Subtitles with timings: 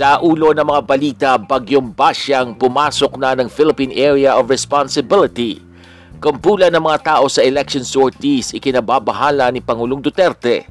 [0.00, 5.60] Sa ulo ng mga balita, Bagyong Basyang pumasok na ng Philippine Area of Responsibility.
[6.24, 10.64] Kumpulan ng mga tao sa election sorties ikinababahala ni Pangulong Duterte.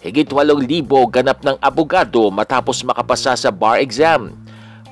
[0.00, 4.32] Higit 8,000 ganap ng abogado matapos makapasa sa bar exam.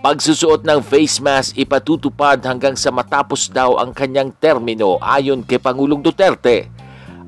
[0.05, 6.05] Pagsusuot ng face mask ipatutupad hanggang sa matapos daw ang kanyang termino ayon kay Pangulong
[6.05, 6.69] Duterte.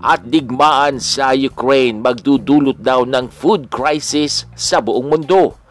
[0.04, 5.61] At digmaan sa Ukraine magdudulot daw ng food crisis sa buong mundo.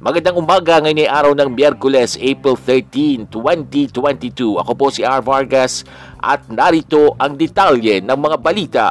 [0.00, 4.56] Magandang umaga ngayon ay araw ng Miyerkules, April 13, 2022.
[4.56, 5.20] Ako po si R.
[5.20, 5.84] Vargas
[6.16, 8.86] at narito ang detalye ng mga balita.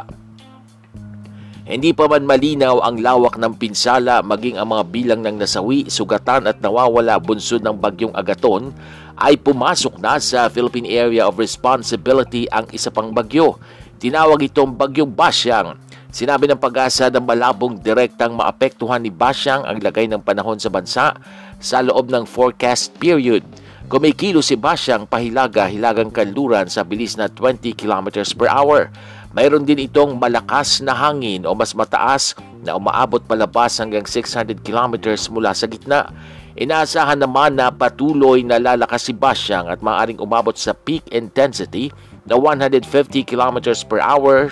[1.66, 6.46] Hindi pa man malinaw ang lawak ng pinsala maging ang mga bilang ng nasawi, sugatan
[6.46, 8.70] at nawawala bunsod ng bagyong Agaton
[9.18, 13.58] ay pumasok na sa Philippine Area of Responsibility ang isa pang bagyo.
[13.98, 15.74] Tinawag itong bagyong Basyang
[16.10, 21.14] Sinabi ng pag-asa na malabong direktang maapektuhan ni Basyang ang lagay ng panahon sa bansa
[21.62, 23.46] sa loob ng forecast period.
[23.86, 28.90] Kumikilo si Basyang pahilaga hilagang kanluran sa bilis na 20 km per hour.
[29.30, 32.34] Mayroon din itong malakas na hangin o mas mataas
[32.66, 36.10] na umaabot palabas hanggang 600 km mula sa gitna.
[36.58, 41.94] Inaasahan naman na patuloy na lalakas si Basyang at maaaring umabot sa peak intensity
[42.26, 42.82] na 150
[43.22, 44.50] km per hour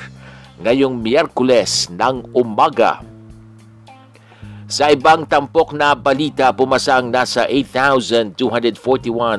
[0.59, 3.07] ngayong Miyerkules ng umaga.
[4.69, 8.37] Sa ibang tampok na balita, pumasang nasa 8,241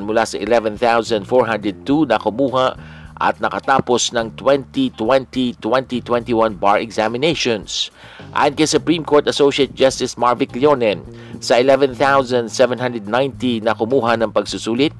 [0.02, 2.74] mula sa 11,402 na kumuha
[3.20, 7.92] at nakatapos ng 2020-2021 bar examinations.
[8.32, 11.04] Ayon kay Supreme Court Associate Justice Marvic Leonen,
[11.38, 14.96] sa 11,790 na kumuha ng pagsusulit,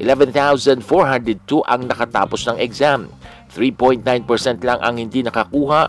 [0.00, 0.80] 11,402
[1.68, 3.06] ang nakatapos ng exam.
[3.50, 5.88] 3.9% lang ang hindi nakakuha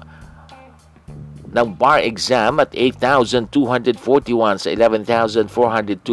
[1.50, 5.50] ng bar exam at 8,241 sa 11,402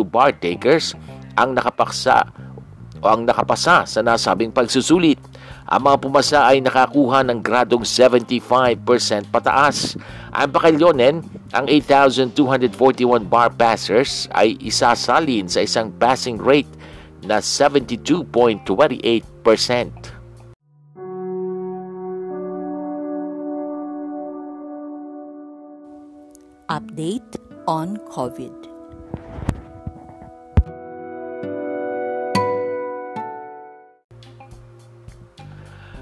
[0.08, 0.96] bar takers
[1.36, 2.24] ang nakapaksa
[3.04, 5.20] o ang nakapasa sa nasabing pagsusulit.
[5.68, 9.98] Ang mga pumasa ay nakakuha ng gradong 75% pataas.
[10.32, 11.20] Ang pakilyonen,
[11.52, 16.70] ang 8,241 bar passers ay isasalin sa isang passing rate
[17.26, 20.15] na 72.28%.
[26.66, 27.38] Update
[27.70, 28.50] on COVID.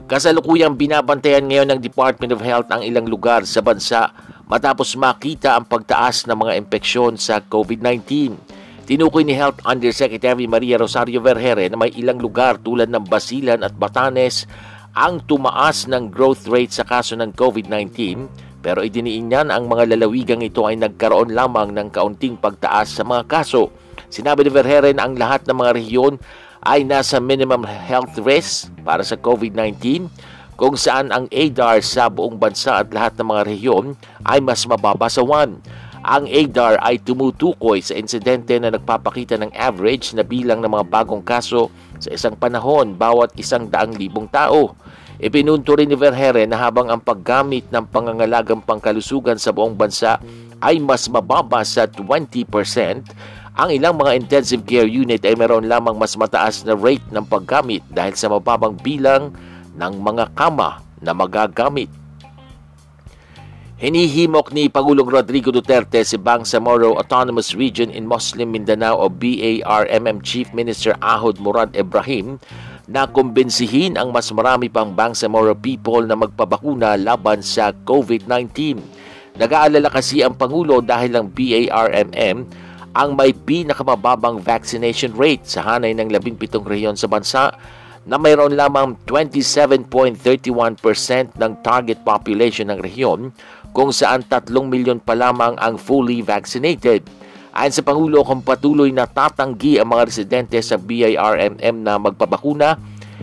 [0.09, 4.09] Kasalukuyang binabantayan ngayon ng Department of Health ang ilang lugar sa bansa
[4.49, 8.33] matapos makita ang pagtaas ng mga impeksyon sa COVID-19.
[8.89, 13.77] Tinukoy ni Health Undersecretary Maria Rosario Vergere na may ilang lugar tulad ng Basilan at
[13.77, 14.49] Batanes
[14.97, 20.41] ang tumaas ng growth rate sa kaso ng COVID-19 pero idiniin niyan ang mga lalawigang
[20.41, 23.69] ito ay nagkaroon lamang ng kaunting pagtaas sa mga kaso.
[24.09, 26.17] Sinabi ni Vergere na ang lahat ng mga rehiyon
[26.65, 30.09] ay nasa minimum health risk para sa COVID-19
[30.57, 33.87] kung saan ang ADAR sa buong bansa at lahat ng mga rehiyon
[34.25, 35.61] ay mas mababa sa 1.
[36.05, 41.21] Ang ADAR ay tumutukoy sa insidente na nagpapakita ng average na bilang ng mga bagong
[41.21, 41.69] kaso
[42.01, 44.73] sa isang panahon bawat isang daang libong tao.
[45.23, 50.19] Ipinunto rin ni Vergere na habang ang paggamit ng pangangalagang pangkalusugan sa buong bansa
[50.59, 52.51] ay mas mababa sa 20%,
[53.55, 57.87] ang ilang mga intensive care unit ay meron lamang mas mataas na rate ng paggamit
[57.95, 59.31] dahil sa mababang bilang
[59.79, 61.87] ng mga kama na magagamit.
[63.79, 70.51] Hinihimok ni Pangulong Rodrigo Duterte si Bangsamoro Autonomous Region in Muslim Mindanao o BARMM Chief
[70.51, 72.39] Minister Ahod Murad Ibrahim
[72.85, 78.81] na kumbinsihin ang mas marami pang Bangsamoro people na magpabakuna laban sa COVID-19.
[79.41, 82.39] Nag-aalala kasi ang Pangulo dahil ang BARMM
[82.95, 87.51] ang may pinakamababang vaccination rate sa hanay ng 17 rehiyon sa bansa
[88.05, 93.35] na mayroon lamang 27.31% ng target population ng rehiyon
[93.75, 97.03] kung saan 3 milyon pa lamang ang fully vaccinated.
[97.55, 102.75] Ayon sa Pangulo, kung patuloy na tatanggi ang mga residente sa BIRMM na magpabakuna,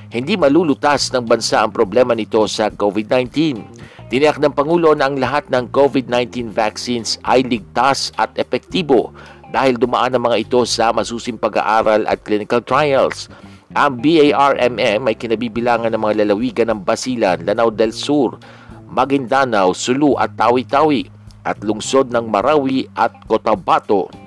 [0.07, 3.59] hindi malulutas ng bansa ang problema nito sa COVID-19.
[4.07, 9.11] Tiniyak ng Pangulo na ang lahat ng COVID-19 vaccines ay ligtas at epektibo
[9.51, 13.27] dahil dumaan ang mga ito sa masusing pag-aaral at clinical trials.
[13.75, 18.39] Ang BARMM ay kinabibilangan ng mga lalawigan ng Basilan, Lanao del Sur,
[18.95, 24.20] Maguindanao, Sulu at Tawi-Tawi at lungsod ng Marawi at Cotabato.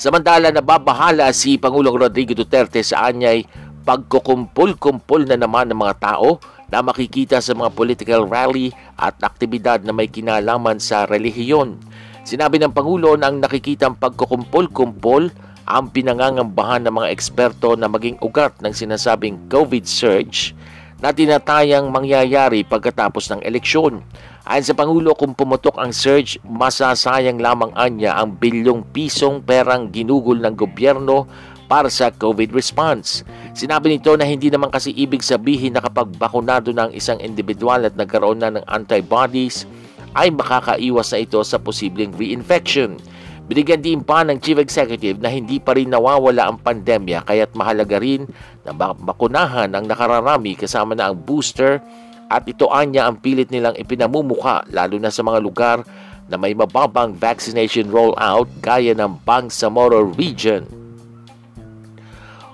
[0.00, 3.44] Samantala nababahala si Pangulong Rodrigo Duterte sa anyay
[3.84, 6.40] pagkukumpul-kumpul na naman ng mga tao
[6.72, 11.76] na makikita sa mga political rally at aktibidad na may kinalaman sa relihiyon.
[12.24, 15.28] Sinabi ng Pangulo na ang nakikitang pagkukumpol-kumpol
[15.68, 20.56] ang pinangangambahan ng mga eksperto na maging ugat ng sinasabing COVID surge
[21.04, 24.00] na tinatayang mangyayari pagkatapos ng eleksyon.
[24.48, 30.40] Ayon sa Pangulo, kung pumutok ang surge, masasayang lamang anya ang bilyong pisong perang ginugol
[30.40, 31.28] ng gobyerno
[31.68, 33.20] para sa COVID response.
[33.52, 37.92] Sinabi nito na hindi naman kasi ibig sabihin na kapag bakunado ng isang individual at
[38.00, 39.68] nagkaroon na ng antibodies,
[40.16, 42.96] ay makakaiwas na ito sa posibleng reinfection.
[43.44, 48.00] Binigyan din pa ng Chief Executive na hindi pa rin nawawala ang pandemya kaya't mahalaga
[48.00, 48.24] rin
[48.62, 51.82] na bakunahan ang nakararami kasama na ang booster
[52.30, 55.82] at ito anya ang pilit nilang ipinamumuka lalo na sa mga lugar
[56.30, 60.62] na may mababang vaccination rollout gaya ng Bangsamoro Region.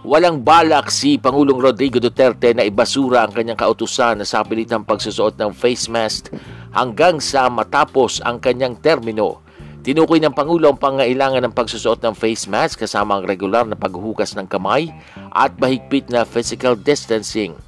[0.07, 5.51] Walang balak si Pangulong Rodrigo Duterte na ibasura ang kanyang kautusan sa pilitang pagsusuot ng
[5.51, 6.31] face mask
[6.73, 9.43] hanggang sa matapos ang kanyang termino.
[9.83, 14.39] Tinukoy ng Pangulo ang pangailangan ng pagsusuot ng face mask kasama ang regular na paghuhugas
[14.39, 14.95] ng kamay
[15.35, 17.59] at mahigpit na physical distancing.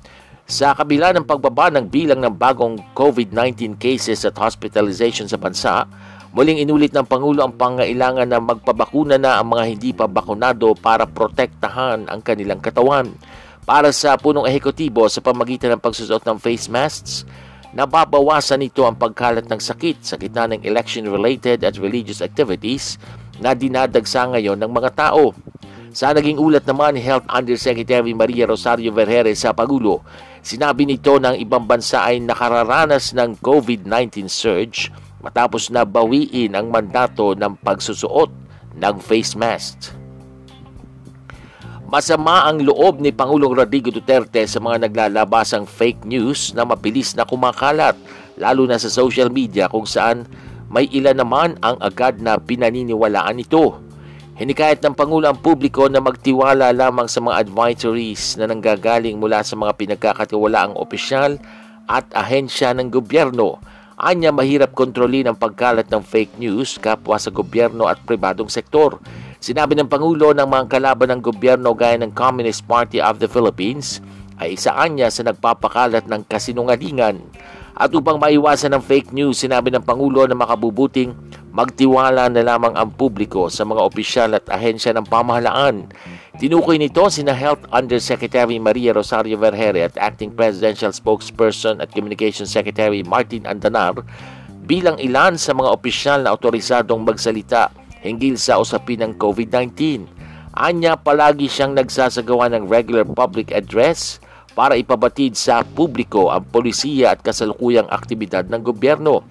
[0.48, 5.84] Sa kabila ng pagbaba ng bilang ng bagong COVID-19 cases at hospitalization sa bansa,
[6.28, 11.08] Muling inulit ng Pangulo ang pangailangan na magpabakuna na ang mga hindi pa bakunado para
[11.08, 13.16] protektahan ang kanilang katawan.
[13.64, 17.24] Para sa punong ehekutibo sa pamagitan ng pagsusot ng face masks,
[17.72, 23.00] nababawasan nito ang pagkalat ng sakit sa gitna ng election-related at religious activities
[23.40, 25.32] na dinadagsa ngayon ng mga tao.
[25.96, 30.04] Sa naging ulat naman ni Health Undersecretary Maria Rosario Vergere sa Pagulo,
[30.42, 34.90] sinabi nito ang ibang bansa ay nakararanas ng COVID-19 surge
[35.22, 38.30] matapos na bawiin ang mandato ng pagsusuot
[38.78, 39.98] ng face mask.
[41.88, 47.24] Masama ang loob ni Pangulong Rodrigo Duterte sa mga naglalabasang fake news na mabilis na
[47.24, 47.96] kumakalat,
[48.36, 50.28] lalo na sa social media kung saan
[50.68, 53.80] may ilan naman ang agad na pinaniniwalaan ito.
[54.38, 59.58] Hinikayat ng Pangulo ang publiko na magtiwala lamang sa mga advisories na nanggagaling mula sa
[59.58, 61.42] mga pinagkakatiwalaang opisyal
[61.90, 63.58] at ahensya ng gobyerno
[63.98, 69.02] Anya mahirap kontrolin ang pagkalat ng fake news kapwa sa gobyerno at pribadong sektor.
[69.42, 73.98] Sinabi ng Pangulo ng mga kalaban ng gobyerno gaya ng Communist Party of the Philippines
[74.38, 77.26] ay isaan niya sa nagpapakalat ng kasinungalingan.
[77.78, 81.14] At upang maiwasan ng fake news, sinabi ng Pangulo na makabubuting
[81.54, 85.86] magtiwala na lamang ang publiko sa mga opisyal at ahensya ng pamahalaan
[86.38, 93.02] Tinukoy nito sina Health Undersecretary Maria Rosario Vergere at Acting Presidential Spokesperson at Communications Secretary
[93.02, 94.06] Martin Andanar
[94.62, 97.74] bilang ilan sa mga opisyal na otorisadong magsalita
[98.06, 100.06] hinggil sa usapin ng COVID-19.
[100.54, 104.22] Anya palagi siyang nagsasagawa ng regular public address
[104.58, 109.22] para ipabatid sa publiko ang polisiya at kasalukuyang aktibidad ng gobyerno.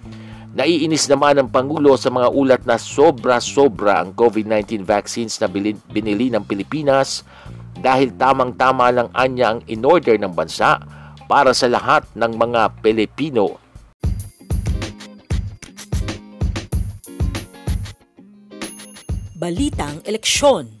[0.56, 5.52] Naiinis naman ang Pangulo sa mga ulat na sobra-sobra ang COVID-19 vaccines na
[5.92, 7.28] binili ng Pilipinas
[7.76, 10.80] dahil tamang-tama lang anya ang in-order ng bansa
[11.28, 13.60] para sa lahat ng mga Pilipino.
[19.36, 20.77] Balitang Eleksyon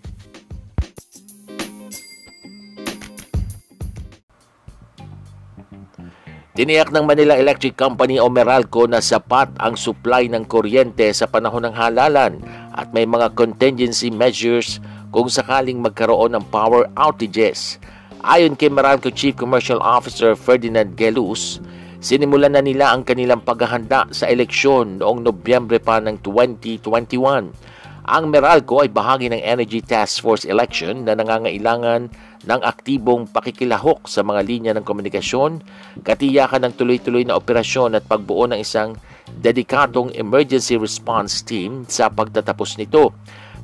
[6.58, 11.62] Tiniyak ng Manila Electric Company o Meralco na sapat ang supply ng kuryente sa panahon
[11.62, 12.42] ng halalan
[12.74, 14.82] at may mga contingency measures
[15.14, 17.78] kung sakaling magkaroon ng power outages.
[18.26, 21.62] Ayon kay Meralco Chief Commercial Officer Ferdinand Gelus,
[22.02, 27.54] sinimulan na nila ang kanilang paghahanda sa eleksyon noong Nobyembre pa ng 2021.
[28.02, 32.10] Ang Meralco ay bahagi ng Energy Task Force election na nangangailangan
[32.48, 35.60] ng aktibong pakikilahok sa mga linya ng komunikasyon,
[36.00, 38.96] katiyakan ng tuloy-tuloy na operasyon at pagbuo ng isang
[39.44, 43.12] dedikatong emergency response team sa pagtatapos nito.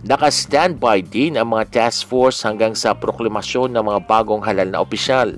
[0.05, 5.33] Naka-standby din ang mga task force hanggang sa proklamasyon ng mga bagong halal na opisyal.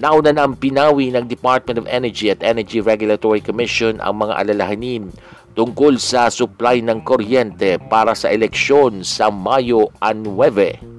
[0.00, 5.12] Nauna na ang pinawi ng Department of Energy at Energy Regulatory Commission ang mga alalahanin
[5.52, 10.97] tungkol sa supply ng kuryente para sa eleksyon sa Mayo 9.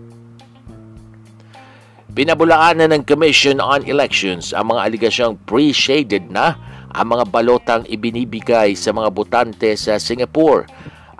[2.09, 6.57] Pinabulaanan ng Commission on Elections ang mga aligasyong pre-shaded na
[6.89, 10.65] ang mga balotang ibinibigay sa mga botante sa Singapore.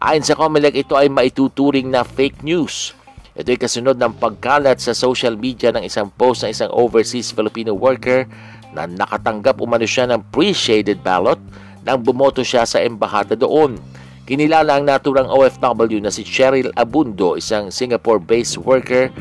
[0.02, 2.98] Ayon sa COMELEC, ito ay maituturing na fake news.
[3.38, 7.78] Ito ay kasunod ng pagkalat sa social media ng isang post ng isang overseas Filipino
[7.78, 8.26] worker
[8.74, 11.38] na nakatanggap umano siya ng pre-shaded ballot
[11.86, 13.78] nang bumoto siya sa embahada doon.
[14.26, 19.14] Kinilala ang naturang OFW na si Cheryl Abundo, isang Singapore-based worker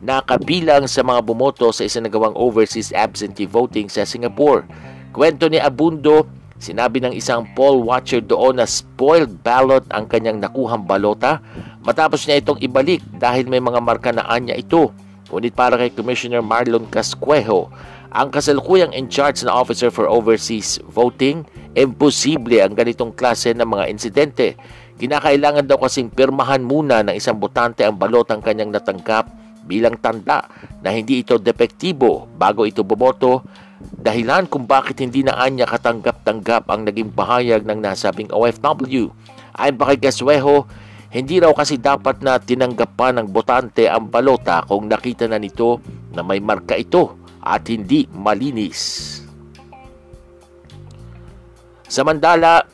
[0.00, 4.68] na kabilang sa mga bumoto sa isinagawang overseas absentee voting sa Singapore.
[5.16, 6.28] Kwento ni Abundo,
[6.60, 11.40] sinabi ng isang poll watcher doon na spoiled ballot ang kanyang nakuhang balota
[11.80, 14.92] matapos niya itong ibalik dahil may mga marka na anya ito.
[15.32, 17.72] Ngunit para kay Commissioner Marlon Casquejo,
[18.14, 21.42] ang kasalukuyang in charge na Officer for Overseas Voting,
[21.74, 24.54] imposible ang ganitong klase ng mga insidente.
[24.96, 29.28] Kinakailangan daw kasing pirmahan muna ng isang botante ang balotang kanyang natanggap
[29.66, 30.46] bilang tanda
[30.80, 33.42] na hindi ito depektibo bago ito boboto
[33.82, 39.12] dahilan kung bakit hindi na anya katanggap-tanggap ang naging pahayag ng nasabing OFW.
[39.56, 40.64] Ayon pa kay Gasweho,
[41.12, 45.80] hindi raw kasi dapat na tinanggap pa ng botante ang balota kung nakita na nito
[46.12, 49.12] na may marka ito at hindi malinis.
[51.86, 52.66] Samantala,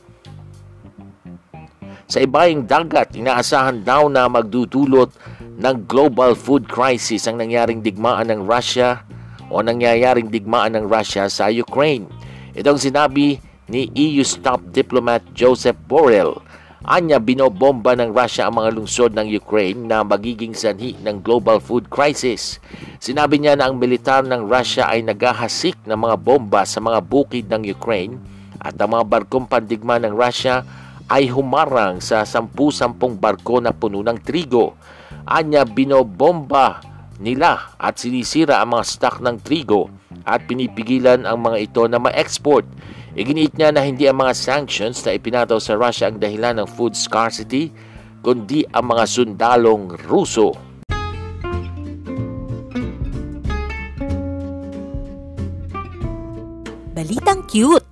[2.08, 5.12] sa ibayang dagat, inaasahan daw na magdudulot
[5.62, 9.06] ng global food crisis ang nangyaring digmaan ng Russia
[9.46, 12.10] o nangyayaring digmaan ng Russia sa Ukraine.
[12.58, 13.38] Itong sinabi
[13.70, 16.42] ni EU top diplomat Joseph Borrell
[16.82, 21.86] Anya binobomba ng Russia ang mga lungsod ng Ukraine na magiging sanhi ng global food
[21.86, 22.58] crisis.
[22.98, 27.46] Sinabi niya na ang militar ng Russia ay naghahasik ng mga bomba sa mga bukid
[27.46, 28.18] ng Ukraine
[28.58, 30.66] at ang mga barkong pandigma ng Russia
[31.06, 34.74] ay humarang sa sampu-sampung barko na puno ng trigo.
[35.28, 36.82] Anya binobomba
[37.22, 39.86] nila at sinisira ang mga stock ng trigo
[40.26, 42.66] at pinipigilan ang mga ito na ma-export.
[43.14, 46.98] Iginiit niya na hindi ang mga sanctions na ipinataw sa Russia ang dahilan ng food
[46.98, 47.70] scarcity,
[48.24, 50.56] kundi ang mga sundalong Ruso.
[56.92, 57.91] Balitang cute!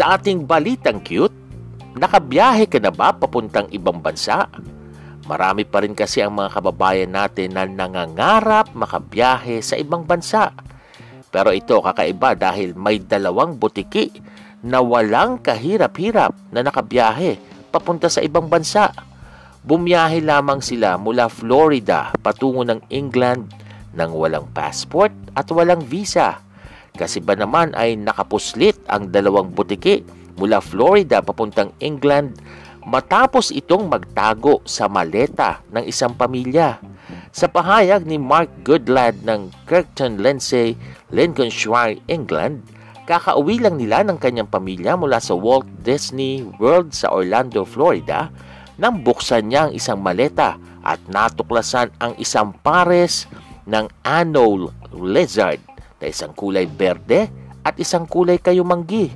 [0.00, 1.36] Sa ating balitang cute,
[1.92, 4.48] nakabiyahe ka na ba papuntang ibang bansa?
[5.28, 10.56] Marami pa rin kasi ang mga kababayan natin na nangangarap makabiyahe sa ibang bansa.
[11.28, 14.08] Pero ito kakaiba dahil may dalawang butiki
[14.64, 17.36] na walang kahirap-hirap na nakabiyahe
[17.68, 18.96] papunta sa ibang bansa.
[19.68, 23.52] Bumiyahe lamang sila mula Florida patungo ng England
[23.92, 26.40] nang walang passport at walang visa.
[26.96, 30.02] Kasi ba naman ay nakapuslit ang dalawang butiki
[30.40, 32.40] mula Florida papuntang England
[32.88, 36.80] matapos itong magtago sa maleta ng isang pamilya.
[37.30, 40.74] Sa pahayag ni Mark Goodlad ng Kirkton Lindsay,
[41.12, 42.64] Lincolnshire, England,
[43.04, 48.32] kakauwi lang nila ng kanyang pamilya mula sa Walt Disney World sa Orlando, Florida
[48.80, 53.28] nang buksan niya ang isang maleta at natuklasan ang isang pares
[53.68, 55.60] ng anole lizard
[56.00, 57.28] na isang kulay berde
[57.62, 59.12] at isang kulay kayumanggi.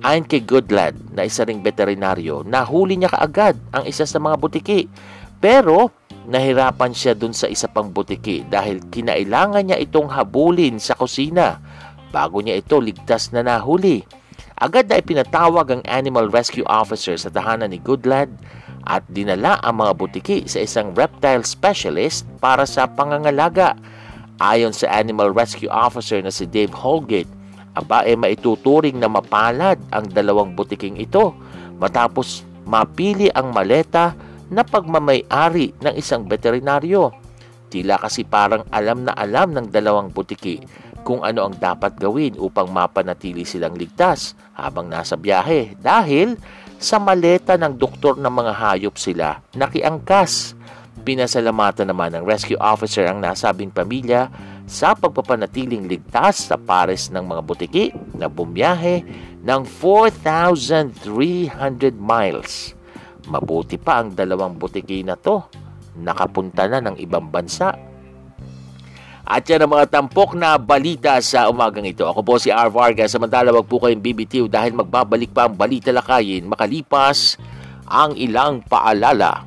[0.00, 4.88] Ayon kay Goodlad na isa ring veterinaryo, nahuli niya kaagad ang isa sa mga butiki.
[5.40, 5.92] Pero
[6.24, 11.60] nahirapan siya dun sa isa pang butiki dahil kinailangan niya itong habulin sa kusina
[12.14, 14.04] bago niya ito ligtas na nahuli.
[14.60, 18.28] Agad na ipinatawag ang animal rescue officer sa tahanan ni Goodlad
[18.84, 23.72] at dinala ang mga butiki sa isang reptile specialist para sa pangangalaga.
[24.40, 27.28] Ayon sa animal rescue officer na si Dave Holgate,
[27.76, 31.36] aba e maituturing na mapalad ang dalawang butiking ito
[31.76, 34.16] matapos mapili ang maleta
[34.48, 37.12] na pagmamayari ng isang veterinaryo.
[37.68, 40.58] Tila kasi parang alam na alam ng dalawang butiki
[41.04, 46.34] kung ano ang dapat gawin upang mapanatili silang ligtas habang nasa biyahe dahil
[46.80, 50.56] sa maleta ng doktor ng mga hayop sila nakiangkas.
[51.00, 54.28] Pinasalamatan naman ng rescue officer ang nasabing pamilya
[54.68, 59.02] sa pagpapanatiling ligtas sa pares ng mga butiki na bumiyahe
[59.40, 62.76] ng 4,300 miles.
[63.26, 65.40] Mabuti pa ang dalawang butiki na to,
[65.96, 67.72] nakapunta na ng ibang bansa.
[69.30, 72.02] At yan ang mga tampok na balita sa umagang ito.
[72.02, 72.66] Ako po si R.
[72.66, 73.14] Vargas.
[73.14, 77.38] Samantala wag po kayong BBTV dahil magbabalik pa ang balita lakayin makalipas
[77.86, 79.46] ang ilang paalala.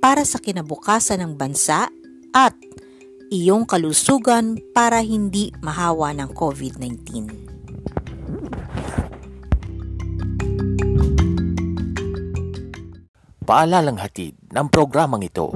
[0.00, 1.92] para sa kinabukasan ng bansa
[2.32, 2.56] at
[3.30, 7.50] iyong kalusugan para hindi mahawa ng COVID-19.
[13.50, 15.50] paalalang hatid ng programang ito.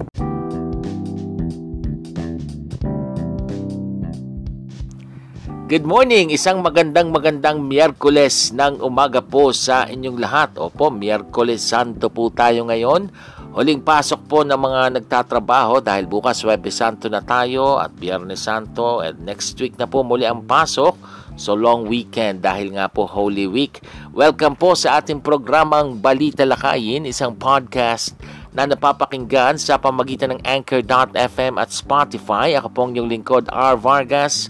[5.70, 6.34] Good morning!
[6.34, 10.50] Isang magandang magandang Miyerkules ng umaga po sa inyong lahat.
[10.58, 13.14] Opo, Miyerkules Santo po tayo ngayon.
[13.54, 18.99] Huling pasok po ng mga nagtatrabaho dahil bukas Webes Santo na tayo at Biyernes Santo
[18.99, 20.99] at next week na po muli ang pasok
[21.34, 23.82] So long weekend dahil nga po Holy Week.
[24.14, 28.14] Welcome po sa ating programang Balita Lakayin, isang podcast
[28.54, 32.54] na napapakinggan sa pamagitan ng Anchor.fm at Spotify.
[32.54, 33.75] Ako pong yung lingkod R.
[33.75, 34.46] Vargas.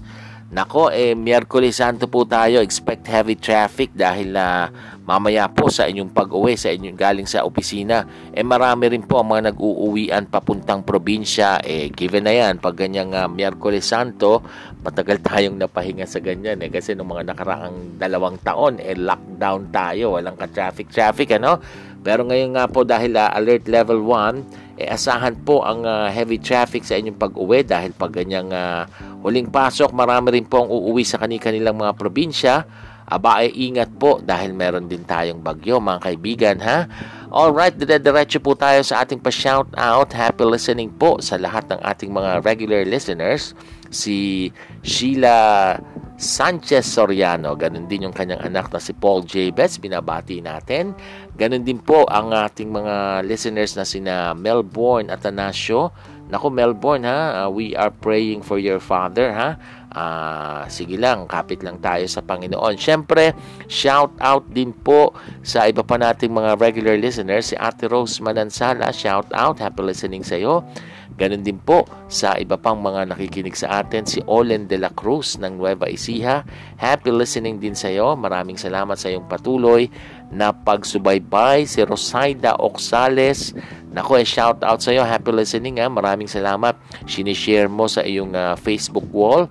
[0.54, 2.62] Nako, eh, Miyerkules Santo po tayo.
[2.62, 7.42] Expect heavy traffic dahil na uh, mamaya po sa inyong pag-uwi sa inyong galing sa
[7.42, 8.06] opisina.
[8.30, 11.58] Eh marami rin po ang mga nag-uuwian papuntang probinsya.
[11.58, 14.46] Eh given na yan pag ganyang uh, Miyerkules Santo
[14.86, 20.14] matagal tayong napahinga sa ganyan eh kasi nung mga nakaraang dalawang taon eh lockdown tayo.
[20.14, 21.58] Walang ka-traffic traffic ano
[22.04, 26.36] pero ngayon nga po dahil uh, alert level 1 eh asahan po ang uh, heavy
[26.36, 28.84] traffic sa inyong pag-uwi dahil pag ganyang uh,
[29.24, 32.68] huling pasok marami rin po ang uuwi sa kanilang mga probinsya
[33.04, 36.88] Aba ay ingat po dahil meron din tayong bagyo mga kaibigan ha.
[37.28, 40.08] Alright, dire-diretso po tayo sa ating pa-shout out.
[40.16, 43.52] Happy listening po sa lahat ng ating mga regular listeners.
[43.92, 44.48] Si
[44.80, 45.76] Sheila
[46.14, 49.50] Sanchez Soriano, ganun din yung kanyang anak na si Paul J.
[49.50, 50.94] Betts, binabati natin.
[51.34, 55.90] Ganun din po ang ating mga listeners na sina Melbourne Atanasio.
[56.30, 59.58] Naku Melbourne ha, uh, we are praying for your father ha
[59.94, 62.74] uh, sige lang, kapit lang tayo sa Panginoon.
[62.76, 63.32] Siyempre,
[63.70, 68.90] shout out din po sa iba pa nating mga regular listeners, si Ate Rose Manansala,
[68.90, 70.66] shout out, happy listening sa iyo.
[71.14, 75.38] Ganon din po sa iba pang mga nakikinig sa atin, si Olen de la Cruz
[75.38, 76.42] ng Nueva Ecija.
[76.74, 78.18] Happy listening din sa iyo.
[78.18, 79.86] Maraming salamat sa iyong patuloy
[80.34, 81.70] na pagsubaybay.
[81.70, 83.54] Si Rosaida Oxales,
[83.94, 85.06] Nako, eh, shout out sa iyo.
[85.06, 85.86] Happy listening ha.
[85.86, 86.74] Maraming salamat.
[87.06, 89.46] Sinishare mo sa iyong uh, Facebook wall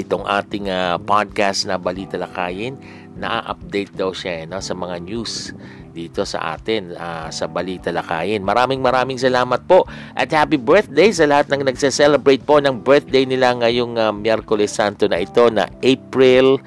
[0.00, 2.80] itong ating uh, podcast na Balita Lakayin,
[3.12, 5.52] na-update daw siya eh, no, sa mga news
[5.92, 8.40] dito sa atin uh, sa Balita Lakayin.
[8.40, 9.84] Maraming maraming salamat po
[10.16, 15.06] at happy birthday sa lahat ng nagse-celebrate po ng birthday nila ngayong uh, Miyerkules Santo
[15.06, 16.58] na ito na April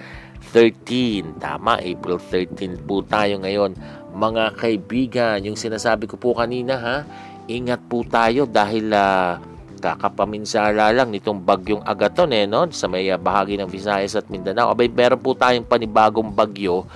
[0.53, 1.41] 13.
[1.41, 3.75] Tama, April 13 po tayo ngayon.
[4.15, 6.97] Mga kaibigan, yung sinasabi ko po kanina ha,
[7.51, 9.35] ingat po tayo dahil uh,
[9.85, 12.65] kakapaminsala lang nitong bagyong Agaton eh, no?
[12.71, 14.71] sa may ah, bahagi ng Visayas at Mindanao.
[14.71, 16.87] Abay, meron po tayong panibagong bagyo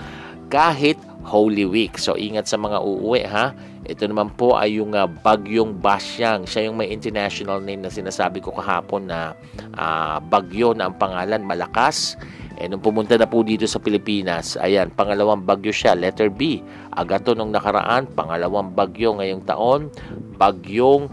[0.50, 1.96] kahit Holy Week.
[2.00, 3.52] So, ingat sa mga uuwi, ha?
[3.84, 6.46] Ito naman po ay yung uh, bagyong Basyang.
[6.46, 9.34] Siya yung may international name na sinasabi ko kahapon na
[9.76, 12.16] uh, bagyo na ang pangalan, malakas.
[12.60, 16.60] Eh, nung pumunta na po dito sa Pilipinas, ayan, pangalawang bagyo siya, letter B.
[16.92, 19.88] Agato nung nakaraan, pangalawang bagyo ngayong taon,
[20.36, 21.08] bagyong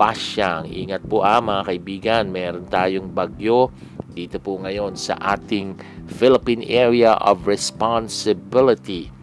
[0.00, 0.64] Basyang.
[0.64, 3.68] Ingat po ah mga kaibigan, meron tayong bagyo
[4.16, 5.76] dito po ngayon sa ating
[6.08, 9.19] Philippine Area of Responsibility.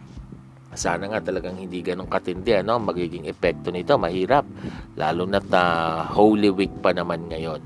[0.78, 4.46] Sana nga talagang hindi ganun katindi ano, magiging epekto nito, mahirap.
[4.94, 7.58] Lalo na uh, ah, Holy Week pa naman ngayon.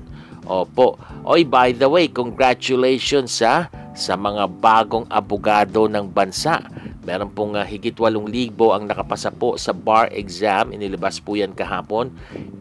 [0.49, 0.97] Opo.
[1.23, 6.65] Oy, by the way, congratulations sa sa mga bagong abogado ng bansa.
[7.03, 10.71] Meron pong uh, higit 8,000 ang nakapasa po sa bar exam.
[10.73, 12.09] Inilabas po yan kahapon.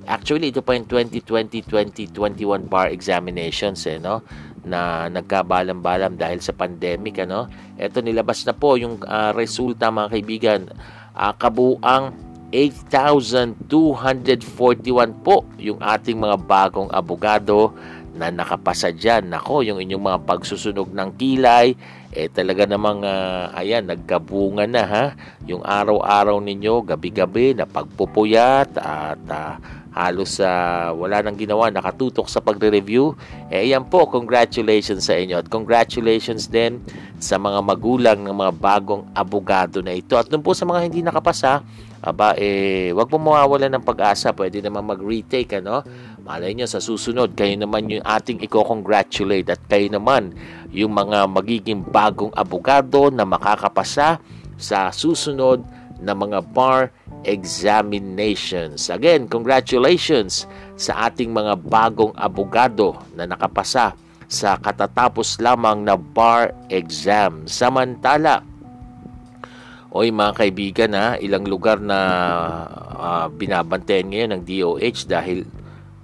[0.04, 4.20] Actually, ito pa yung 2020-2021 bar examinations eh, no?
[4.62, 7.50] Na nagkabalam-balam dahil sa pandemic ano.
[7.74, 10.60] Ito nilabas na po yung uh, resulta mga kaibigan.
[11.12, 12.14] Uh, kabuang
[12.52, 13.64] 8,241
[15.24, 17.72] po yung ating mga bagong abogado
[18.12, 19.32] na nakapasa dyan.
[19.32, 21.72] Nako, yung inyong mga pagsusunog ng kilay,
[22.12, 25.04] eh talaga namang uh, ayan nagkabunga na ha
[25.48, 29.56] yung araw-araw ninyo gabi-gabi na pagpupuyat at uh,
[29.92, 33.12] halos uh, wala nang ginawa nakatutok sa pagre-review.
[33.52, 35.40] Eh yan po congratulations sa inyo.
[35.40, 36.80] At congratulations din
[37.20, 40.16] sa mga magulang ng mga bagong abogado na ito.
[40.16, 41.60] At dun po sa mga hindi nakapasa
[42.02, 44.34] aba eh wag po mawawala ng pag-asa.
[44.34, 45.86] Pwede naman mag-retake ano?
[46.26, 49.46] Malay nyo sa susunod kayo naman yung ating i-congratulate.
[49.54, 50.34] At kayo naman
[50.74, 54.18] yung mga magiging bagong abogado na makakapasa
[54.58, 55.62] sa susunod
[56.02, 56.90] na mga bar
[57.22, 58.90] examinations.
[58.90, 63.94] Again, congratulations sa ating mga bagong abogado na nakapasa
[64.26, 67.46] sa katatapos lamang na bar exam.
[67.46, 68.42] Samantala,
[69.92, 71.98] Oy mga kaibigan ha, ilang lugar na
[72.96, 75.44] uh, binabantayan ngayon ng DOH dahil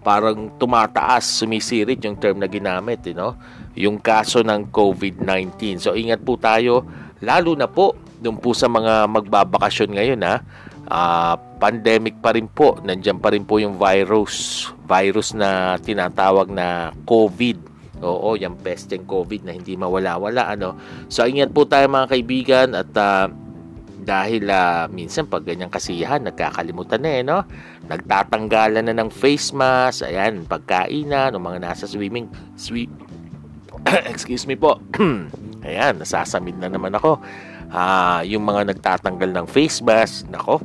[0.05, 3.33] parang tumataas, sumisirit yung term na ginamit, you know?
[3.73, 5.81] yung kaso ng COVID-19.
[5.81, 6.85] So ingat po tayo,
[7.25, 10.37] lalo na po doon po sa mga magbabakasyon ngayon ha.
[10.89, 16.97] Uh, pandemic pa rin po, nandiyan pa rin po yung virus, virus na tinatawag na
[17.05, 17.69] COVID.
[17.99, 20.79] Oo, yung pesteng COVID na hindi mawala-wala ano.
[21.11, 23.27] So ingat po tayo mga kaibigan at uh,
[23.99, 27.45] dahil uh, minsan pag ganyang kasiyahan nagkakalimutan na eh no
[27.93, 32.25] nagtatanggalan na ng face mask ayan pagkainan ng mga nasa swimming
[32.57, 32.89] swi,
[34.13, 34.79] excuse me po.
[35.67, 37.19] Ayan, nasasamid na naman ako.
[37.69, 40.65] Uh, yung mga nagtatanggal ng face mask, nako,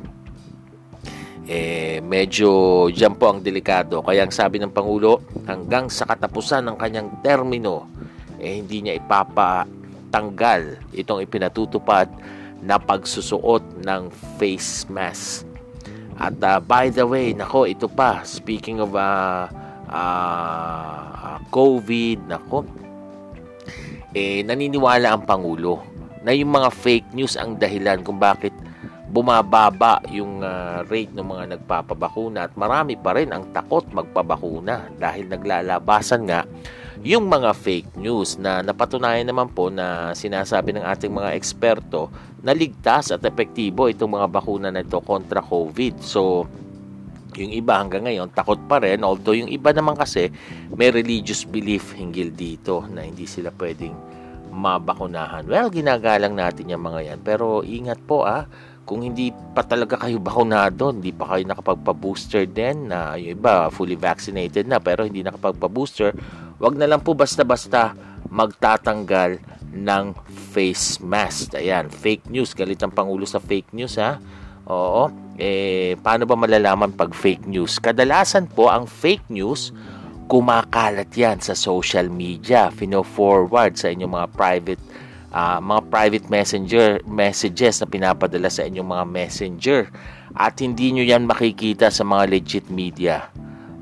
[1.44, 4.00] eh, medyo dyan po ang delikado.
[4.00, 7.84] Kaya ang sabi ng Pangulo, hanggang sa katapusan ng kanyang termino,
[8.40, 12.08] eh, hindi niya ipapatanggal itong ipinatutupad
[12.64, 14.08] na pagsusuot ng
[14.40, 15.44] face mask.
[16.16, 19.44] At uh, by the way, nako, ito pa, speaking of uh,
[19.92, 22.64] uh, COVID, nako,
[24.16, 25.93] eh, naniniwala ang Pangulo
[26.24, 28.50] na yung mga fake news ang dahilan kung bakit
[29.14, 35.30] bumababa yung uh, rate ng mga nagpapabakuna at marami pa rin ang takot magpabakuna dahil
[35.30, 36.42] naglalabasan nga
[37.04, 42.10] yung mga fake news na napatunayan naman po na sinasabi ng ating mga eksperto
[42.42, 46.00] na ligtas at epektibo itong mga bakuna na ito kontra COVID.
[46.00, 46.48] So,
[47.38, 50.30] yung iba hanggang ngayon takot pa rin although yung iba naman kasi
[50.74, 53.94] may religious belief hinggil dito na hindi sila pwedeng
[54.54, 55.50] mabakunahan.
[55.50, 57.18] Well, ginagalang natin yung mga yan.
[57.26, 58.46] Pero ingat po ah,
[58.86, 63.98] kung hindi pa talaga kayo bakunado, hindi pa kayo nakapagpa-booster din na yung iba fully
[63.98, 66.14] vaccinated na pero hindi nakapagpa-booster,
[66.60, 67.96] wag na lang po basta-basta
[68.28, 69.40] magtatanggal
[69.74, 70.04] ng
[70.54, 71.58] face mask.
[71.58, 72.54] Ayan, fake news.
[72.54, 74.22] Galit ang Pangulo sa fake news ha.
[74.70, 75.10] Oo.
[75.34, 77.82] Eh, paano ba malalaman pag fake news?
[77.82, 79.74] Kadalasan po ang fake news,
[80.26, 82.72] kumakalat yan sa social media.
[82.72, 84.82] Fino-forward sa inyong mga private
[85.34, 89.80] uh, mga private messenger messages na pinapadala sa inyong mga messenger.
[90.34, 93.30] At hindi nyo yan makikita sa mga legit media.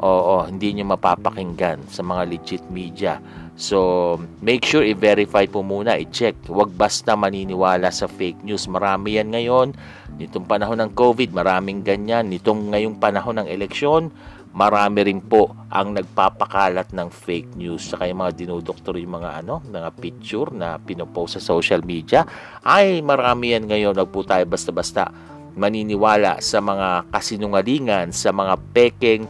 [0.03, 3.23] Oo, hindi nyo mapapakinggan sa mga legit media.
[3.55, 6.35] So, make sure i-verify po muna, i-check.
[6.51, 8.67] Huwag basta maniniwala sa fake news.
[8.67, 9.77] Marami yan ngayon.
[10.19, 12.33] Nitong panahon ng COVID, maraming ganyan.
[12.33, 14.11] Nitong ngayong panahon ng eleksyon,
[14.53, 17.93] marami rin po ang nagpapakalat ng fake news.
[17.93, 22.25] Saka yung mga dinudoktor yung mga ano, mga picture na pinopost sa social media.
[22.65, 23.97] Ay, marami yan ngayon.
[23.97, 25.09] Huwag po tayo basta-basta
[25.57, 29.25] maniniwala sa mga kasinungalingan, sa mga pekeng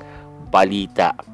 [0.52, 1.32] balita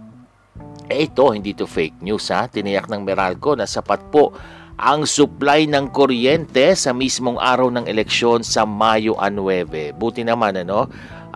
[0.89, 2.49] eh ito, hindi to fake news ha.
[2.49, 4.33] Tiniyak ng Meralco na sapat po
[4.81, 9.93] ang supply ng kuryente sa mismong araw ng eleksyon sa Mayo 9.
[9.93, 10.89] Buti naman ano,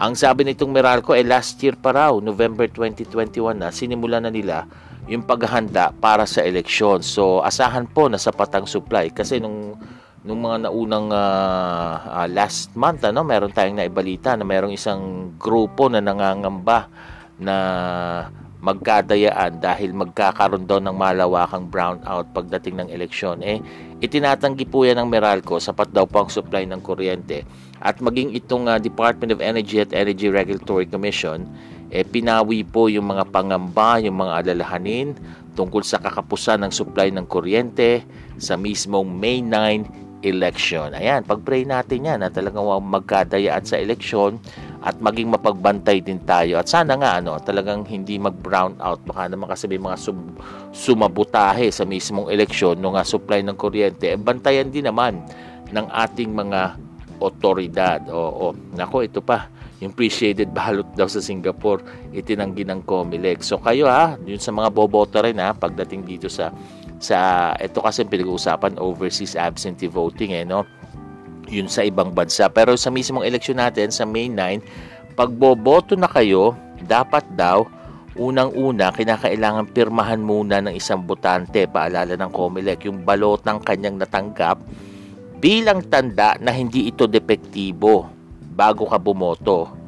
[0.02, 4.66] ang sabi nitong Meralco eh last year pa raw, November 2021 na, sinimula na nila
[5.06, 7.06] yung paghahanda para sa eleksyon.
[7.06, 9.78] So asahan po na sapat ang supply kasi nung
[10.26, 15.86] nung mga naunang uh, uh, last month ano, meron tayong naibalita na merong isang grupo
[15.86, 16.90] na nangangamba
[17.38, 17.56] na
[18.62, 23.42] magkadayaan dahil magkakaroon daw ng malawakang brownout pagdating ng eleksyon.
[23.42, 23.58] Eh,
[23.98, 27.42] itinatanggi po yan ng Meralco, sapat daw po ang supply ng kuryente.
[27.82, 31.50] At maging itong uh, Department of Energy at Energy Regulatory Commission,
[31.90, 35.18] eh, pinawi po yung mga pangamba, yung mga alalahanin
[35.58, 38.06] tungkol sa kakapusan ng supply ng kuryente
[38.38, 40.94] sa mismong May 9 election.
[40.94, 44.38] Ayan, pag-pray natin yan na talagang magkadayaan sa eleksyon
[44.82, 46.58] at maging mapagbantay din tayo.
[46.58, 48.98] At sana nga ano, talagang hindi mag-brown out.
[49.06, 50.34] Baka naman kasi may mga sum-
[50.74, 54.10] sumabutahe sa mismong eleksyon no nga supply ng kuryente.
[54.10, 55.22] E, bantayan din naman
[55.70, 56.74] ng ating mga
[57.22, 58.02] otoridad.
[58.10, 59.46] Oo, nako ito pa
[59.78, 63.42] yung appreciated ballot daw sa Singapore itinanggi ng COMELEC.
[63.46, 66.50] So kayo ha, yun sa mga boboto rin ha, pagdating dito sa
[67.02, 70.62] sa ito kasi pinag-uusapan overseas absentee voting eh no
[71.52, 76.08] yun sa ibang bansa pero sa mismong eleksyon natin sa May 9 pag boboto na
[76.08, 77.68] kayo dapat daw
[78.16, 84.56] unang-una kinakailangan pirmahan muna ng isang botante paalala ng COMELEC yung balot ng kanyang natanggap
[85.36, 88.08] bilang tanda na hindi ito depektibo
[88.56, 89.82] bago ka bumoto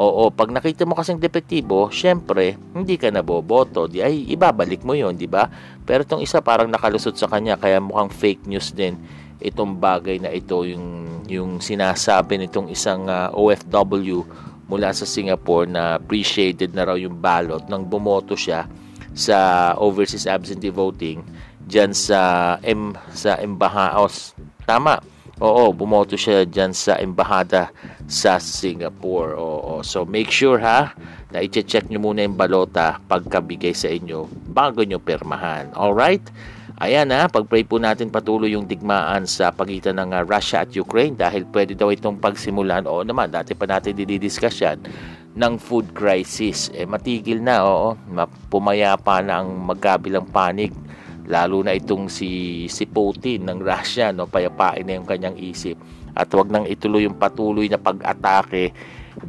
[0.00, 3.90] Oo, pag nakita mo kasing depektibo, syempre, hindi ka naboboto.
[3.90, 5.50] Di ay ibabalik mo 'yon, di ba?
[5.82, 8.94] Pero itong isa parang nakalusot sa kanya kaya mukhang fake news din
[9.40, 14.24] itong bagay na ito yung yung sinasabi nitong isang uh, ah, OFW
[14.70, 18.70] mula sa Singapore na appreciated na raw yung ballot nang bumoto siya
[19.16, 21.22] sa overseas absentee voting
[21.66, 22.20] diyan sa
[22.62, 24.34] M sa Embahaos.
[24.62, 25.02] Tama
[25.40, 27.72] Oo, bumoto siya dyan sa embahada
[28.04, 29.40] sa Singapore.
[29.40, 30.92] Oo, so make sure ha
[31.32, 35.72] na i-check nyo muna yung balota pagkabigay sa inyo bago nyo permahan.
[35.72, 36.20] Alright?
[36.80, 41.12] Ayan ha, pag-pray po natin patuloy yung digmaan sa pagitan ng uh, Russia at Ukraine
[41.12, 42.88] dahil pwede daw itong pagsimulan.
[42.88, 44.80] Oo naman, dati pa natin dididiscuss yan
[45.36, 46.72] ng food crisis.
[46.72, 48.00] Eh, matigil na, oo.
[48.48, 50.72] Pumayapa na ang magkabilang panig
[51.28, 55.78] lalo na itong si si Putin ng Russia no payapain na yung kanyang isip
[56.10, 58.74] at wag nang ituloy yung patuloy na pag-atake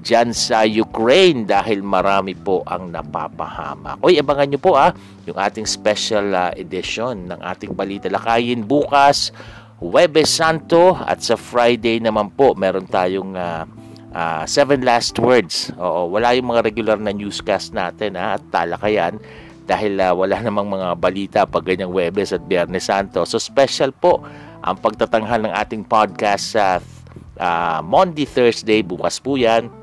[0.02, 4.00] dyan sa Ukraine dahil marami po ang napapahamak.
[4.06, 4.94] Oy, abangan nyo po ah,
[5.26, 9.34] yung ating special uh, edition ng ating Balita Lakayin bukas,
[9.82, 13.66] Webes Santo at sa Friday naman po meron tayong uh,
[14.14, 15.74] uh, seven last words.
[15.76, 19.18] Oo, wala yung mga regular na newscast natin ha, at talakayan
[19.66, 23.26] dahil uh, wala namang mga balita pag ganyang Webes at Biyernes Santo.
[23.26, 24.22] So special po
[24.62, 27.01] ang pagtatanghal ng ating podcast sa uh,
[27.82, 29.74] Monday, Thursday, bukas po yan.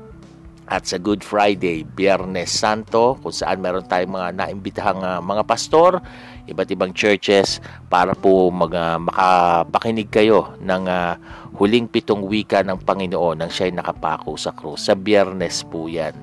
[0.69, 5.97] At sa Good Friday, Biyernes Santo, kung saan meron tayong mga naimbitahang uh, mga pastor,
[6.45, 7.57] iba't ibang churches
[7.89, 11.17] para po mag, uh, makapakinig kayo ng uh,
[11.57, 14.85] huling pitong wika ng Panginoon nang siya'y nakapako sa krus.
[14.85, 16.13] Sa Biyernes po yan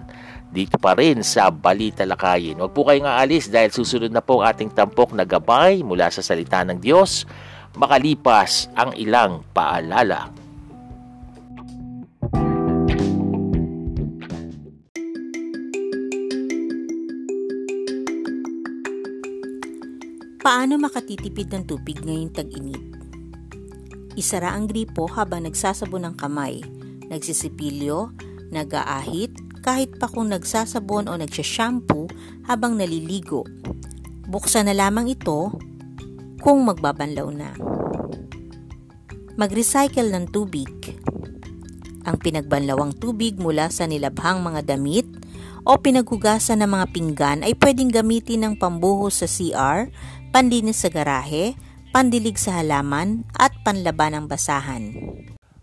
[0.47, 2.63] dito pa rin sa Balita Lakayin.
[2.63, 6.23] Huwag po kayong aalis dahil susunod na po ang ating tampok na gabay mula sa
[6.23, 7.27] salita ng Diyos
[7.77, 10.46] makalipas ang ilang paalala.
[20.47, 22.79] Paano makatitipid ng tubig ngayong tag-init?
[24.15, 26.63] Isara ang gripo habang nagsasabon ng kamay,
[27.11, 28.15] nagsisipilyo,
[28.55, 29.35] nag-aahit,
[29.67, 32.07] kahit pa kung nagsasabon o nagsashampoo
[32.47, 33.43] habang naliligo.
[34.31, 35.51] Buksan na lamang ito
[36.39, 37.51] kung magbabanlaw na.
[39.35, 40.71] Mag-recycle ng tubig.
[42.07, 45.11] Ang pinagbanlawang tubig mula sa nilabhang mga damit
[45.67, 49.91] o pinaghugasan ng mga pinggan ay pwedeng gamitin ng pambuhos sa CR,
[50.37, 51.57] panlinis sa garahe,
[51.97, 54.93] pandilig sa halaman at panlaban ng basahan.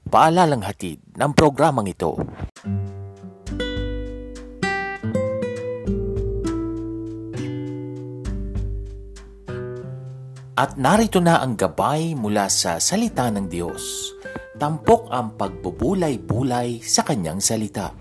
[0.09, 2.17] Paalalang hatid ng programang ito.
[10.57, 14.09] At narito na ang gabay mula sa salita ng Diyos.
[14.57, 17.93] Tampok ang pagbubulay-bulay sa kanyang salita.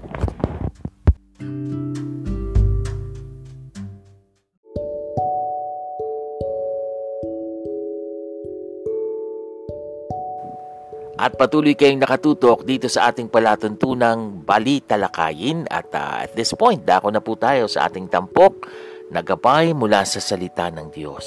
[11.22, 15.70] At patuloy kayong nakatutok dito sa ating palatuntunang Balita Lakayin.
[15.70, 18.66] At uh, at this point, dako na po tayo sa ating tampok
[19.14, 21.22] na gabay mula sa salita ng Diyos.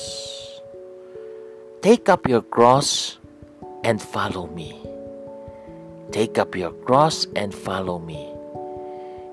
[1.80, 3.24] Take up your cross
[3.88, 4.76] and follow me.
[6.12, 8.20] Take up your cross and follow me.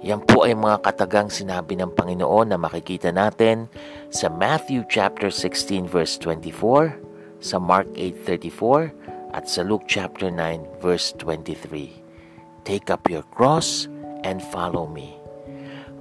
[0.07, 3.66] Yan po ay mga katagang sinabi ng Panginoon na makikita natin
[4.14, 11.16] sa Matthew chapter 16 verse 24, sa Mark 8:34 at sa Luke chapter 9 verse
[11.18, 12.64] 23.
[12.68, 13.88] Take up your cross
[14.23, 15.16] and follow me.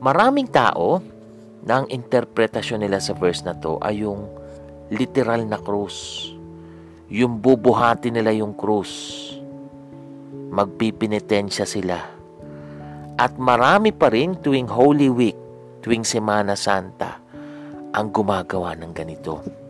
[0.03, 1.01] Maraming tao
[1.65, 4.29] na ang interpretasyon nila sa verse na to ay yung
[4.91, 6.29] literal na krus
[7.11, 9.19] yung bubuhati nila yung krus.
[10.47, 11.99] Magpipinitensya sila.
[13.19, 15.35] At marami pa rin tuwing Holy Week,
[15.83, 17.19] tuwing Semana Santa,
[17.91, 19.60] ang gumagawa ng ganito.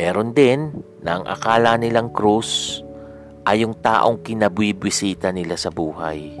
[0.00, 2.80] Meron din na ang akala nilang krus
[3.44, 6.40] ay yung taong kinabwibwisita nila sa buhay.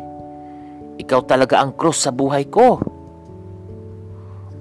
[0.96, 2.80] Ikaw talaga ang krus sa buhay ko.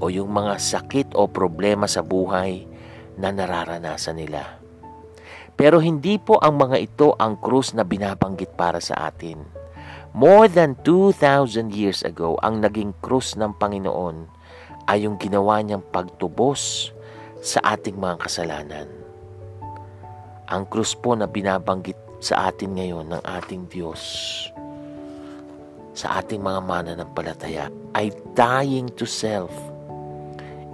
[0.04, 2.68] O yung mga sakit o problema sa buhay
[3.16, 4.60] na nararanasan nila.
[5.56, 9.40] Pero hindi po ang mga ito ang krus na binabanggit para sa atin.
[10.12, 14.28] More than 2,000 years ago, ang naging krus ng Panginoon
[14.92, 16.92] ay yung ginawa niyang pagtubos
[17.40, 18.88] sa ating mga kasalanan.
[20.50, 24.02] Ang krus po na binabanggit sa atin ngayon ng ating Diyos
[26.00, 29.52] sa ating mga mananampalataya ay dying to self.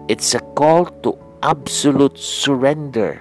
[0.06, 3.18] It's a call to absolute surrender.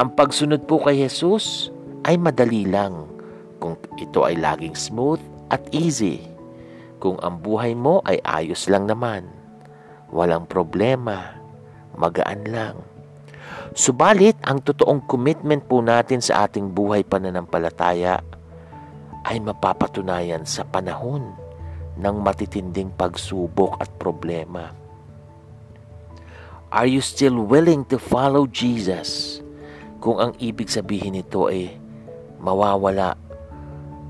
[0.00, 1.68] Ang pagsunod po kay Jesus
[2.08, 3.04] ay madali lang
[3.60, 5.20] kung ito ay laging smooth
[5.52, 6.24] at easy.
[7.04, 9.28] Kung ang buhay mo ay ayos lang naman,
[10.08, 11.35] walang problema,
[11.96, 12.76] magaan lang.
[13.76, 18.24] Subalit, ang totoong commitment po natin sa ating buhay pananampalataya
[19.26, 21.34] ay mapapatunayan sa panahon
[21.96, 24.72] ng matitinding pagsubok at problema.
[26.70, 29.40] Are you still willing to follow Jesus?
[30.00, 31.72] Kung ang ibig sabihin nito ay
[32.38, 33.16] mawawala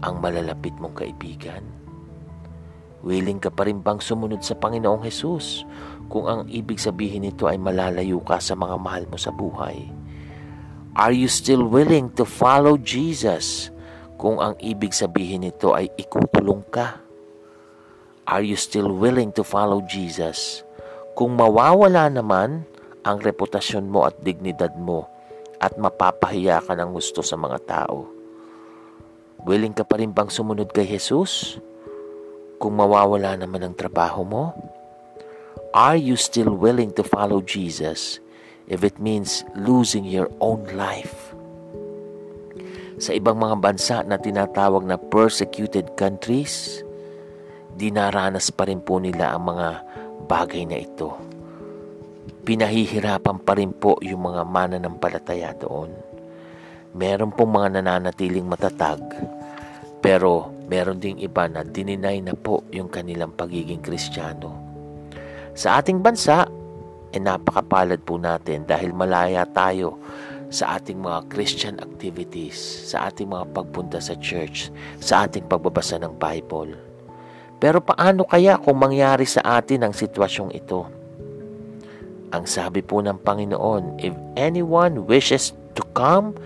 [0.02, 1.62] ang malalapit mong kaibigan?
[3.06, 5.62] Willing ka pa rin bang sumunod sa Panginoong Hesus
[6.06, 9.90] kung ang ibig sabihin nito ay malalayo ka sa mga mahal mo sa buhay?
[10.96, 13.68] Are you still willing to follow Jesus
[14.16, 17.04] kung ang ibig sabihin nito ay ikukulong ka?
[18.26, 20.64] Are you still willing to follow Jesus
[21.14, 22.64] kung mawawala naman
[23.06, 25.06] ang reputasyon mo at dignidad mo
[25.62, 28.08] at mapapahiya ka ng gusto sa mga tao?
[29.46, 31.60] Willing ka pa rin bang sumunod kay Jesus
[32.56, 34.56] kung mawawala naman ang trabaho mo?
[35.76, 38.20] Are you still willing to follow Jesus
[38.68, 41.36] if it means losing your own life?
[42.96, 46.80] Sa ibang mga bansa na tinatawag na persecuted countries,
[47.76, 49.68] dinaranas pa rin po nila ang mga
[50.24, 51.12] bagay na ito.
[52.48, 55.92] Pinahihirapan pa rin po yung mga mananampalataya doon.
[56.96, 59.04] Meron pong mga nananatiling matatag,
[60.00, 64.65] pero meron ding iba na dininay na po yung kanilang pagiging kristyano.
[65.56, 66.44] Sa ating bansa,
[67.16, 69.96] eh napakapalad po natin dahil malaya tayo
[70.52, 72.60] sa ating mga Christian activities,
[72.92, 74.68] sa ating mga pagpunta sa church,
[75.00, 76.76] sa ating pagbabasa ng Bible.
[77.56, 80.84] Pero paano kaya kung mangyari sa atin ang sitwasyong ito?
[82.36, 86.36] Ang sabi po ng Panginoon, If anyone wishes to come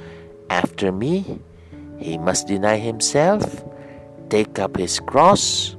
[0.46, 1.42] after me,
[1.98, 3.42] he must deny himself,
[4.30, 5.74] take up his cross,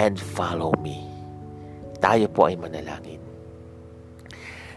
[0.00, 1.03] and follow me
[2.04, 3.24] tayo po ay manalangin.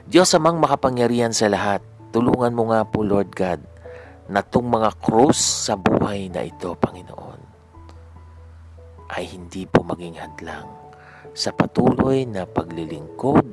[0.08, 1.84] Diyos amang makapangyarihan sa lahat,
[2.16, 3.60] tulungan mo nga po Lord God
[4.32, 7.42] na itong mga krus sa buhay na ito, Panginoon,
[9.12, 10.72] ay hindi po maging hadlang
[11.36, 13.44] sa patuloy na paglilingkod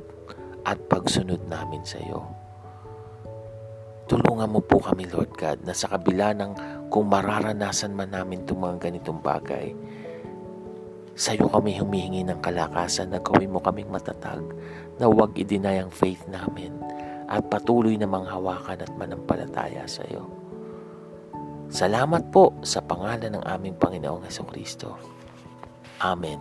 [0.62, 2.22] at pagsunod namin sa iyo.
[4.06, 6.52] Tulungan mo po kami, Lord God, na sa kabila ng
[6.86, 9.74] kung mararanasan man namin itong mga ganitong bagay,
[11.14, 14.42] sa iyo kami humihingi ng kalakasan na gawin mo kaming matatag
[14.98, 16.74] na huwag i-deny ang faith namin
[17.30, 20.26] at patuloy na manghawakan at manampalataya sa iyo.
[21.70, 24.94] Salamat po sa pangalan ng aming Panginoong Heso Kristo.
[26.02, 26.38] Amen.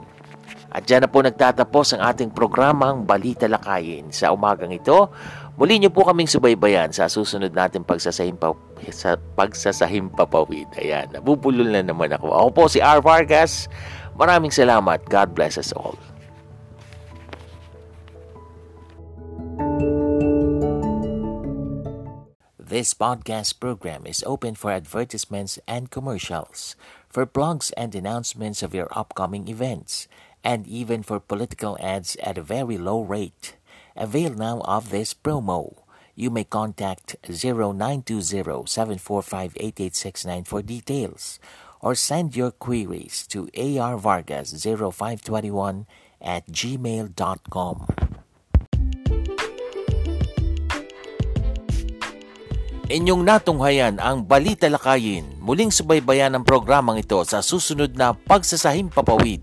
[0.73, 4.09] At dyan na po nagtatapos ang ating programang Balita Lakayin.
[4.09, 5.13] Sa umagang ito,
[5.53, 8.57] muli niyo po kaming subaybayan sa susunod natin pagsasahim pa,
[8.89, 10.65] sa pagsasahim papawid.
[10.81, 12.33] Ayan, nabubulol na naman ako.
[12.33, 13.05] Ako po si R.
[13.05, 13.69] Vargas.
[14.13, 15.09] Maraming salamat.
[15.09, 15.97] God bless us all.
[22.73, 26.73] This podcast program is open for advertisements and commercials,
[27.05, 30.09] for blogs and announcements of your upcoming events,
[30.41, 33.57] and even for political ads at a very low rate.
[33.95, 35.85] Avail now of this promo.
[36.15, 41.39] You may contact 0920 745 8869 for details
[41.83, 45.83] or send your queries to arvargas0521
[46.23, 47.77] at gmail.com.
[52.93, 55.41] Inyong natunghayan ang Balita Lakayin.
[55.41, 59.41] Muling subaybayan ang programang ito sa susunod na Pagsasahim Papawid.